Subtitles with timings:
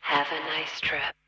[0.00, 1.23] Have a nice trip.